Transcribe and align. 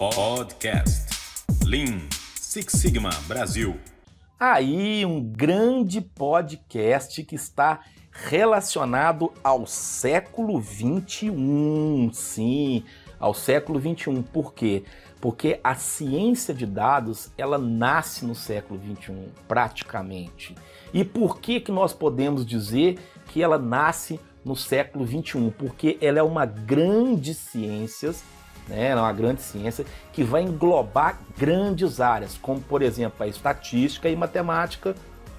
Podcast 0.00 1.14
Lean 1.66 2.08
Six 2.34 2.72
Sigma 2.72 3.10
Brasil. 3.28 3.76
Aí, 4.38 5.04
um 5.04 5.22
grande 5.22 6.00
podcast 6.00 7.22
que 7.22 7.34
está 7.34 7.80
relacionado 8.10 9.30
ao 9.44 9.66
século 9.66 10.58
21. 10.58 12.10
Sim, 12.14 12.82
ao 13.18 13.34
século 13.34 13.78
21. 13.78 14.22
Por 14.22 14.54
quê? 14.54 14.84
Porque 15.20 15.60
a 15.62 15.74
ciência 15.74 16.54
de 16.54 16.64
dados, 16.64 17.30
ela 17.36 17.58
nasce 17.58 18.24
no 18.24 18.34
século 18.34 18.80
21, 18.80 19.26
praticamente. 19.46 20.54
E 20.94 21.04
por 21.04 21.40
que 21.40 21.60
que 21.60 21.70
nós 21.70 21.92
podemos 21.92 22.46
dizer 22.46 22.98
que 23.26 23.42
ela 23.42 23.58
nasce 23.58 24.18
no 24.42 24.56
século 24.56 25.04
21? 25.04 25.50
Porque 25.50 25.98
ela 26.00 26.18
é 26.18 26.22
uma 26.22 26.46
grande 26.46 27.34
ciência, 27.34 28.14
né? 28.70 28.88
Ela 28.88 29.00
é 29.00 29.04
uma 29.04 29.12
grande 29.12 29.42
ciência 29.42 29.84
que 30.12 30.22
vai 30.22 30.42
englobar 30.42 31.18
grandes 31.36 32.00
áreas, 32.00 32.38
como 32.40 32.60
por 32.60 32.80
exemplo 32.80 33.22
a 33.22 33.26
estatística 33.26 34.08
e 34.08 34.16
matemática 34.16 34.94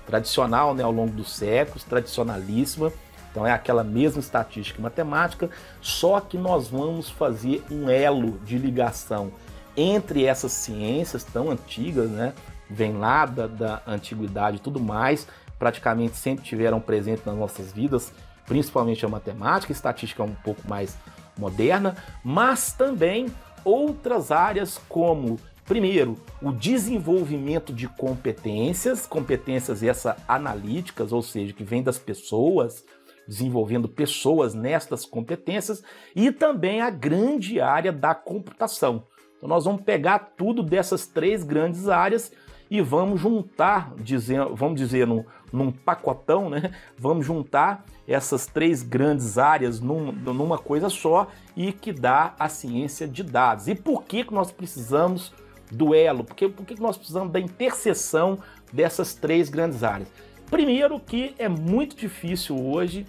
tradicional, 0.06 0.76
né, 0.76 0.84
ao 0.84 0.92
longo 0.92 1.14
dos 1.14 1.34
séculos, 1.34 1.84
tradicionalíssima. 1.84 2.92
Então 3.32 3.48
é 3.48 3.52
aquela 3.52 3.84
mesma 3.84 4.20
estatística 4.20 4.78
e 4.78 4.84
matemática, 4.84 5.50
só 5.80 6.20
que 6.20 6.38
nós 6.38 6.68
vamos 6.68 7.10
fazer 7.10 7.64
um 7.72 7.90
elo 7.90 8.38
de 8.40 8.58
ligação 8.58 9.32
entre 9.76 10.26
essas 10.26 10.52
ciências 10.52 11.24
tão 11.24 11.50
antigas, 11.50 12.10
né? 12.10 12.34
Vem 12.70 12.98
lá 12.98 13.26
da, 13.26 13.48
da 13.48 13.82
antiguidade 13.88 14.58
e 14.58 14.60
tudo 14.60 14.82
mais, 14.82 15.28
praticamente 15.58 16.18
sempre 16.18 16.44
tiveram 16.44 16.82
presente 16.82 17.22
nas 17.26 17.36
nossas 17.36 17.72
vidas, 17.72 18.12
principalmente 18.46 19.06
a 19.06 19.10
matemática, 19.10 19.72
a 19.72 19.76
estatística 19.76 20.22
é 20.22 20.26
um 20.26 20.36
pouco 20.36 20.68
mais 20.68 20.98
moderna, 21.42 21.98
mas 22.24 22.72
também 22.72 23.28
outras 23.66 24.32
áreas 24.32 24.80
como 24.88 25.38
Primeiro, 25.72 26.18
o 26.42 26.52
desenvolvimento 26.52 27.72
de 27.72 27.88
competências, 27.88 29.08
competências 29.08 29.82
essas 29.82 30.18
analíticas, 30.28 31.14
ou 31.14 31.22
seja, 31.22 31.54
que 31.54 31.64
vem 31.64 31.82
das 31.82 31.98
pessoas, 31.98 32.84
desenvolvendo 33.26 33.88
pessoas 33.88 34.54
nestas 34.54 35.06
competências, 35.06 35.82
e 36.14 36.30
também 36.30 36.82
a 36.82 36.90
grande 36.90 37.62
área 37.62 37.94
da 37.94 38.14
computação. 38.14 39.08
Então 39.38 39.48
nós 39.48 39.64
vamos 39.64 39.84
pegar 39.84 40.34
tudo 40.36 40.62
dessas 40.62 41.08
três 41.08 41.42
grandes 41.42 41.88
áreas 41.88 42.34
e 42.72 42.80
vamos 42.80 43.20
juntar, 43.20 43.94
dizer, 43.98 44.46
vamos 44.54 44.80
dizer, 44.80 45.06
num, 45.06 45.26
num 45.52 45.74
pacotão, 45.74 46.50
né? 46.50 46.72
Vamos 46.98 47.26
juntar 47.26 47.84
essas 48.08 48.48
três 48.48 48.82
grandes 48.82 49.38
áreas 49.38 49.82
num, 49.82 50.14
numa 50.14 50.58
coisa 50.58 50.90
só 50.90 51.28
e 51.54 51.74
que 51.74 51.92
dá 51.92 52.34
a 52.40 52.48
ciência 52.48 53.06
de 53.06 53.24
dados. 53.24 53.68
E 53.68 53.76
por 53.76 54.06
que, 54.06 54.24
que 54.24 54.34
nós 54.34 54.54
precisamos 54.54 55.34
duelo, 55.70 56.24
porque 56.24 56.48
por 56.48 56.66
que 56.66 56.80
nós 56.80 56.96
precisamos 56.96 57.34
da 57.34 57.42
interseção 57.42 58.40
dessas 58.72 59.14
três 59.14 59.50
grandes 59.50 59.84
áreas? 59.84 60.08
Primeiro 60.50 60.98
que 60.98 61.36
é 61.38 61.50
muito 61.50 61.94
difícil 61.94 62.58
hoje 62.58 63.06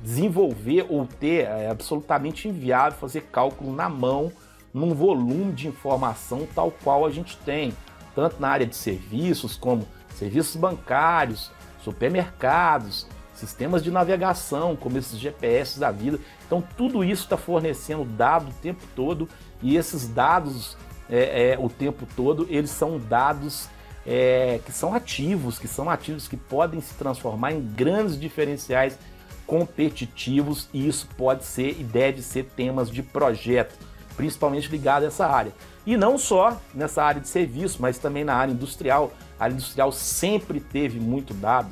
desenvolver 0.00 0.86
ou 0.88 1.06
ter, 1.06 1.44
é 1.46 1.70
absolutamente 1.70 2.48
inviável 2.48 2.98
fazer 2.98 3.20
cálculo 3.30 3.72
na 3.72 3.88
mão 3.88 4.32
num 4.72 4.92
volume 4.92 5.52
de 5.52 5.68
informação 5.68 6.48
tal 6.52 6.72
qual 6.72 7.06
a 7.06 7.10
gente 7.10 7.36
tem, 7.38 7.72
tanto 8.14 8.40
na 8.40 8.48
área 8.48 8.66
de 8.66 8.76
serviços 8.76 9.56
como 9.56 9.86
serviços 10.14 10.56
bancários, 10.56 11.50
supermercados, 11.82 13.06
sistemas 13.34 13.82
de 13.82 13.90
navegação, 13.90 14.76
como 14.76 14.96
esses 14.96 15.18
GPS 15.18 15.78
da 15.78 15.90
vida. 15.90 16.18
Então 16.46 16.62
tudo 16.76 17.04
isso 17.04 17.24
está 17.24 17.36
fornecendo 17.36 18.04
dado 18.04 18.50
o 18.50 18.54
tempo 18.54 18.82
todo 18.94 19.28
e 19.62 19.76
esses 19.76 20.08
dados 20.08 20.76
é, 21.10 21.52
é, 21.52 21.58
o 21.58 21.68
tempo 21.68 22.06
todo, 22.16 22.46
eles 22.48 22.70
são 22.70 22.98
dados 22.98 23.68
é, 24.06 24.60
que 24.64 24.72
são 24.72 24.94
ativos, 24.94 25.58
que 25.58 25.68
são 25.68 25.88
ativos 25.90 26.28
que 26.28 26.36
podem 26.36 26.80
se 26.80 26.94
transformar 26.94 27.52
em 27.52 27.60
grandes 27.60 28.18
diferenciais 28.18 28.98
competitivos 29.46 30.68
e 30.72 30.86
isso 30.88 31.08
pode 31.16 31.44
ser 31.44 31.78
e 31.78 31.84
deve 31.84 32.22
ser 32.22 32.44
temas 32.56 32.90
de 32.90 33.02
projeto, 33.02 33.74
principalmente 34.16 34.68
ligado 34.68 35.04
a 35.04 35.06
essa 35.06 35.26
área. 35.26 35.52
E 35.86 35.96
não 35.96 36.16
só 36.16 36.60
nessa 36.74 37.02
área 37.02 37.20
de 37.20 37.28
serviço, 37.28 37.80
mas 37.80 37.98
também 37.98 38.24
na 38.24 38.34
área 38.34 38.52
industrial. 38.52 39.12
A 39.38 39.44
área 39.44 39.54
industrial 39.54 39.92
sempre 39.92 40.60
teve 40.60 40.98
muito 40.98 41.34
dado, 41.34 41.70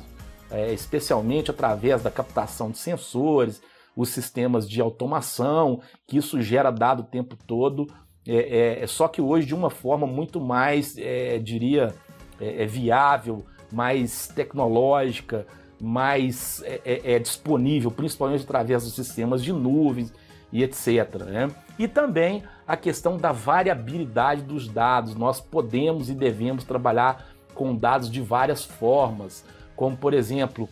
é, 0.51 0.73
especialmente 0.73 1.49
através 1.49 2.03
da 2.03 2.11
captação 2.11 2.69
de 2.69 2.77
sensores, 2.77 3.61
os 3.95 4.09
sistemas 4.09 4.67
de 4.67 4.81
automação, 4.81 5.81
que 6.07 6.17
isso 6.17 6.41
gera 6.41 6.71
dado 6.71 7.01
o 7.01 7.05
tempo 7.05 7.35
todo 7.47 7.87
é, 8.27 8.35
é, 8.35 8.83
é, 8.83 8.87
só 8.87 9.07
que 9.07 9.21
hoje 9.21 9.45
de 9.45 9.53
uma 9.53 9.69
forma 9.69 10.07
muito 10.07 10.39
mais, 10.39 10.97
é, 10.97 11.37
diria, 11.39 11.93
é, 12.39 12.63
é, 12.63 12.65
viável, 12.65 13.45
mais 13.71 14.27
tecnológica, 14.27 15.45
mais 15.81 16.63
disponível, 17.21 17.91
principalmente 17.91 18.43
através 18.43 18.83
dos 18.83 18.93
sistemas 18.93 19.43
de 19.43 19.51
nuvens 19.51 20.13
e 20.53 20.63
etc. 20.63 21.15
Né? 21.25 21.49
E 21.77 21.87
também 21.87 22.43
a 22.65 22.77
questão 22.77 23.17
da 23.17 23.31
variabilidade 23.31 24.43
dos 24.43 24.69
dados. 24.69 25.15
Nós 25.15 25.41
podemos 25.41 26.09
e 26.09 26.13
devemos 26.13 26.63
trabalhar 26.63 27.25
com 27.55 27.75
dados 27.75 28.09
de 28.09 28.21
várias 28.21 28.63
formas, 28.63 29.43
como 29.75 29.97
por 29.97 30.13
exemplo, 30.13 30.69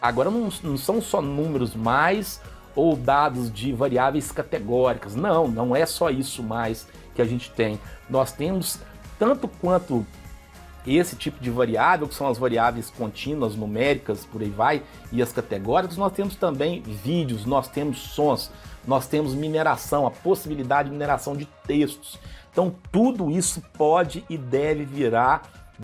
agora 0.00 0.30
não, 0.30 0.48
não 0.62 0.76
são 0.76 1.00
só 1.00 1.20
números 1.20 1.74
mais 1.74 2.40
ou 2.74 2.96
dados 2.96 3.52
de 3.52 3.72
variáveis 3.72 4.30
categóricas. 4.30 5.14
Não, 5.14 5.48
não 5.48 5.74
é 5.74 5.84
só 5.84 6.10
isso 6.10 6.42
mais 6.42 6.86
que 7.14 7.20
a 7.20 7.24
gente 7.24 7.50
tem. 7.50 7.78
Nós 8.08 8.32
temos 8.32 8.80
tanto 9.18 9.48
quanto 9.48 10.06
esse 10.96 11.16
tipo 11.16 11.40
de 11.40 11.50
variável, 11.50 12.08
que 12.08 12.14
são 12.14 12.28
as 12.28 12.38
variáveis 12.38 12.90
contínuas, 12.90 13.54
numéricas, 13.54 14.24
por 14.24 14.42
aí 14.42 14.50
vai, 14.50 14.82
e 15.12 15.22
as 15.22 15.32
categóricas, 15.32 15.96
nós 15.96 16.12
temos 16.12 16.36
também 16.36 16.82
vídeos, 16.82 17.44
nós 17.44 17.68
temos 17.68 17.98
sons, 17.98 18.50
nós 18.86 19.06
temos 19.06 19.34
mineração, 19.34 20.06
a 20.06 20.10
possibilidade 20.10 20.88
de 20.88 20.94
mineração 20.94 21.36
de 21.36 21.46
textos. 21.66 22.18
Então, 22.50 22.74
tudo 22.90 23.30
isso 23.30 23.62
pode 23.76 24.24
e 24.28 24.36
deve 24.36 24.84
virar 24.84 25.42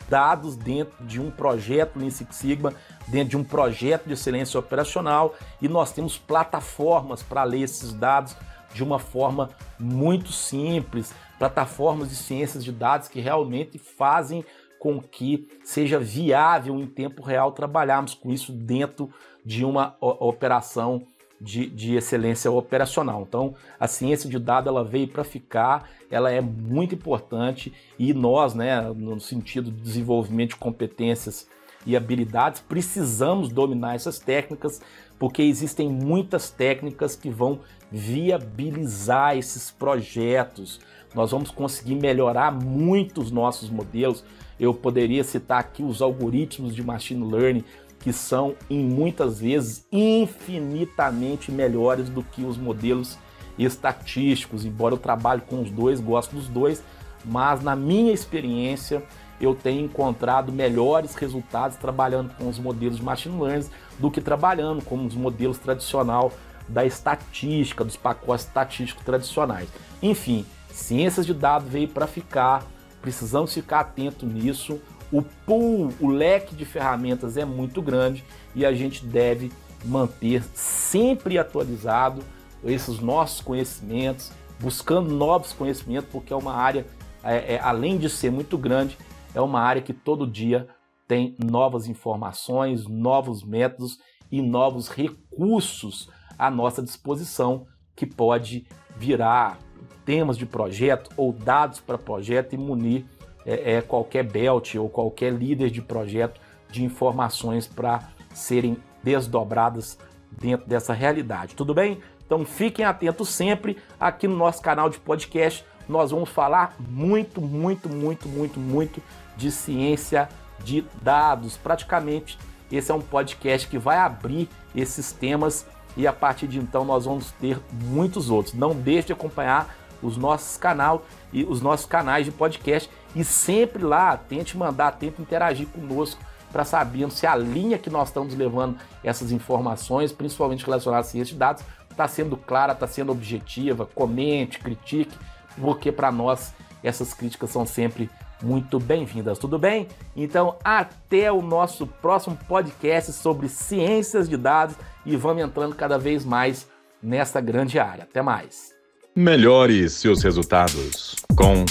dados 0.08 0.56
dentro 0.56 1.04
de 1.04 1.20
um 1.20 1.30
projeto 1.30 1.98
Lean 1.98 2.10
Six 2.10 2.34
Sigma, 2.34 2.74
dentro 3.06 3.30
de 3.30 3.36
um 3.36 3.44
projeto 3.44 4.06
de 4.06 4.14
excelência 4.14 4.58
operacional 4.58 5.34
e 5.62 5.68
nós 5.68 5.92
temos 5.92 6.18
plataformas 6.18 7.22
para 7.22 7.44
ler 7.44 7.60
esses 7.60 7.92
dados 7.92 8.36
de 8.72 8.82
uma 8.82 8.98
forma 8.98 9.50
muito 9.78 10.32
simples, 10.32 11.14
plataformas 11.38 12.08
de 12.08 12.16
ciências 12.16 12.64
de 12.64 12.72
dados 12.72 13.06
que 13.06 13.20
realmente 13.20 13.78
fazem 13.78 14.44
com 14.84 15.00
que 15.00 15.48
seja 15.64 15.98
viável 15.98 16.78
em 16.78 16.86
tempo 16.86 17.22
real 17.22 17.52
trabalharmos 17.52 18.12
com 18.12 18.30
isso 18.30 18.52
dentro 18.52 19.10
de 19.42 19.64
uma 19.64 19.96
operação 19.98 21.06
de, 21.40 21.66
de, 21.70 21.96
excelência 21.96 22.50
operacional. 22.50 23.24
Então, 23.26 23.54
a 23.80 23.88
ciência 23.88 24.28
de 24.28 24.38
dados 24.38 24.68
ela 24.68 24.84
veio 24.84 25.08
para 25.08 25.24
ficar, 25.24 25.88
ela 26.10 26.30
é 26.30 26.42
muito 26.42 26.94
importante 26.94 27.72
e 27.98 28.12
nós, 28.12 28.52
né, 28.52 28.82
no 28.94 29.18
sentido 29.18 29.70
de 29.70 29.80
desenvolvimento 29.80 30.50
de 30.50 30.56
competências 30.56 31.48
e 31.86 31.96
habilidades, 31.96 32.60
precisamos 32.60 33.48
dominar 33.48 33.94
essas 33.94 34.18
técnicas, 34.18 34.80
porque 35.18 35.42
existem 35.42 35.88
muitas 35.88 36.50
técnicas 36.50 37.14
que 37.14 37.30
vão 37.30 37.60
viabilizar 37.90 39.36
esses 39.36 39.70
projetos. 39.70 40.80
Nós 41.14 41.30
vamos 41.30 41.50
conseguir 41.50 41.94
melhorar 41.94 42.50
muito 42.50 43.20
os 43.20 43.30
nossos 43.30 43.70
modelos. 43.70 44.24
Eu 44.58 44.74
poderia 44.74 45.22
citar 45.22 45.60
aqui 45.60 45.82
os 45.82 46.02
algoritmos 46.02 46.74
de 46.74 46.82
machine 46.82 47.24
learning 47.24 47.64
que 48.00 48.12
são 48.12 48.54
em 48.68 48.84
muitas 48.84 49.40
vezes 49.40 49.86
infinitamente 49.90 51.50
melhores 51.50 52.10
do 52.10 52.22
que 52.22 52.44
os 52.44 52.58
modelos 52.58 53.18
estatísticos, 53.58 54.64
embora 54.66 54.94
eu 54.94 54.98
trabalhe 54.98 55.40
com 55.40 55.62
os 55.62 55.70
dois, 55.70 56.00
gosto 56.00 56.36
dos 56.36 56.46
dois, 56.46 56.84
mas 57.24 57.62
na 57.62 57.74
minha 57.74 58.12
experiência 58.12 59.02
eu 59.40 59.54
tenho 59.54 59.84
encontrado 59.84 60.52
melhores 60.52 61.14
resultados 61.14 61.76
trabalhando 61.76 62.34
com 62.36 62.48
os 62.48 62.58
modelos 62.58 62.96
de 62.96 63.02
machine 63.02 63.40
learning 63.40 63.68
do 63.98 64.10
que 64.10 64.20
trabalhando 64.20 64.82
com 64.84 65.04
os 65.04 65.14
modelos 65.14 65.58
tradicional 65.58 66.32
da 66.68 66.84
estatística, 66.84 67.84
dos 67.84 67.96
pacotes 67.96 68.46
estatísticos 68.46 69.04
tradicionais. 69.04 69.68
Enfim, 70.02 70.46
ciências 70.70 71.26
de 71.26 71.34
dados 71.34 71.68
veio 71.68 71.88
para 71.88 72.06
ficar, 72.06 72.64
precisamos 73.02 73.52
ficar 73.52 73.80
atento 73.80 74.24
nisso 74.24 74.80
o 75.14 75.22
pool, 75.22 75.92
o 76.00 76.08
leque 76.08 76.56
de 76.56 76.64
ferramentas 76.64 77.36
é 77.36 77.44
muito 77.44 77.80
grande 77.80 78.24
e 78.52 78.66
a 78.66 78.72
gente 78.72 79.04
deve 79.04 79.52
manter 79.84 80.42
sempre 80.54 81.38
atualizado 81.38 82.20
esses 82.64 82.98
nossos 82.98 83.40
conhecimentos, 83.40 84.32
buscando 84.58 85.10
novos 85.14 85.52
conhecimentos, 85.52 86.08
porque 86.10 86.32
é 86.32 86.36
uma 86.36 86.54
área, 86.54 86.84
é, 87.22 87.54
é, 87.54 87.60
além 87.62 87.96
de 87.96 88.08
ser 88.08 88.32
muito 88.32 88.58
grande, 88.58 88.98
é 89.34 89.40
uma 89.40 89.60
área 89.60 89.82
que 89.82 89.92
todo 89.92 90.26
dia 90.26 90.68
tem 91.06 91.36
novas 91.38 91.86
informações, 91.86 92.86
novos 92.86 93.42
métodos 93.42 93.98
e 94.30 94.40
novos 94.40 94.88
recursos 94.88 96.10
à 96.38 96.50
nossa 96.50 96.82
disposição 96.82 97.66
que 97.94 98.06
pode 98.06 98.66
virar 98.96 99.58
temas 100.04 100.36
de 100.36 100.46
projeto 100.46 101.10
ou 101.16 101.32
dados 101.32 101.80
para 101.80 101.98
projeto 101.98 102.54
e 102.54 102.58
munir 102.58 103.04
é, 103.44 103.74
é, 103.74 103.82
qualquer 103.82 104.24
belt 104.24 104.74
ou 104.76 104.88
qualquer 104.88 105.32
líder 105.32 105.70
de 105.70 105.82
projeto 105.82 106.40
de 106.70 106.84
informações 106.84 107.66
para 107.66 108.08
serem 108.32 108.76
desdobradas 109.02 109.98
dentro 110.30 110.66
dessa 110.66 110.92
realidade. 110.92 111.54
Tudo 111.54 111.74
bem? 111.74 112.00
Então 112.26 112.44
fiquem 112.44 112.84
atentos 112.84 113.28
sempre 113.28 113.76
aqui 114.00 114.26
no 114.26 114.36
nosso 114.36 114.62
canal 114.62 114.88
de 114.88 114.98
podcast. 114.98 115.64
Nós 115.88 116.10
vamos 116.10 116.28
falar 116.28 116.74
muito, 116.78 117.40
muito, 117.40 117.88
muito, 117.88 118.28
muito, 118.28 118.58
muito 118.58 119.02
de 119.36 119.50
ciência 119.50 120.28
de 120.62 120.84
dados. 121.02 121.56
Praticamente 121.56 122.38
esse 122.70 122.90
é 122.90 122.94
um 122.94 123.00
podcast 123.00 123.68
que 123.68 123.78
vai 123.78 123.98
abrir 123.98 124.48
esses 124.74 125.12
temas 125.12 125.66
e 125.96 126.06
a 126.06 126.12
partir 126.12 126.48
de 126.48 126.58
então 126.58 126.84
nós 126.84 127.04
vamos 127.04 127.30
ter 127.32 127.60
muitos 127.72 128.30
outros. 128.30 128.54
Não 128.54 128.74
deixe 128.74 129.08
de 129.08 129.12
acompanhar 129.12 129.74
os 130.02 130.16
nossos 130.16 130.56
canal 130.56 131.04
e 131.32 131.44
os 131.44 131.60
nossos 131.60 131.86
canais 131.86 132.26
de 132.26 132.32
podcast 132.32 132.90
e 133.14 133.22
sempre 133.24 133.82
lá 133.82 134.16
tente 134.16 134.56
mandar, 134.56 134.92
tente 134.92 135.20
interagir 135.20 135.66
conosco 135.68 136.20
para 136.52 136.64
sabermos 136.64 137.14
se 137.14 137.26
a 137.26 137.34
linha 137.34 137.78
que 137.78 137.90
nós 137.90 138.08
estamos 138.08 138.34
levando 138.34 138.76
essas 139.02 139.32
informações, 139.32 140.12
principalmente 140.12 140.64
relacionadas 140.64 141.08
a 141.08 141.10
ciência 141.10 141.32
de 141.32 141.38
dados, 141.38 141.64
está 141.90 142.06
sendo 142.06 142.36
clara, 142.36 142.72
está 142.72 142.86
sendo 142.86 143.12
objetiva. 143.12 143.86
Comente, 143.86 144.58
critique, 144.58 145.16
porque 145.60 145.90
para 145.90 146.10
nós 146.12 146.52
essas 146.82 147.14
críticas 147.14 147.50
são 147.50 147.64
sempre 147.64 148.10
muito 148.42 148.78
bem-vindas, 148.78 149.38
tudo 149.38 149.58
bem? 149.58 149.88
Então, 150.14 150.56
até 150.62 151.32
o 151.32 151.40
nosso 151.40 151.86
próximo 151.86 152.38
podcast 152.46 153.12
sobre 153.12 153.48
ciências 153.48 154.28
de 154.28 154.36
dados 154.36 154.76
e 155.06 155.16
vamos 155.16 155.42
entrando 155.42 155.74
cada 155.74 155.98
vez 155.98 156.24
mais 156.24 156.68
nessa 157.02 157.40
grande 157.40 157.78
área. 157.78 158.04
Até 158.04 158.20
mais. 158.20 158.72
Melhore 159.16 159.88
seus 159.88 160.22
resultados 160.22 161.16
com 161.36 161.64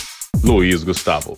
Luiz 0.44 0.84
Gustavo. 0.84 1.38